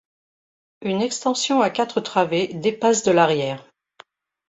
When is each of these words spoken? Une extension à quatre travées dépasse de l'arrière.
Une 0.81 0.99
extension 1.03 1.61
à 1.61 1.69
quatre 1.69 2.01
travées 2.01 2.47
dépasse 2.55 3.03
de 3.03 3.11
l'arrière. 3.11 3.63